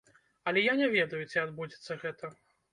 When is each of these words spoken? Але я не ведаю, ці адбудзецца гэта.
Але 0.51 0.63
я 0.67 0.73
не 0.79 0.87
ведаю, 0.95 1.21
ці 1.35 1.43
адбудзецца 1.45 2.01
гэта. 2.07 2.37